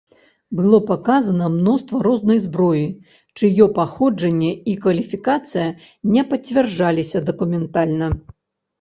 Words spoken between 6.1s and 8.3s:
не пацвярджаліся дакументальна.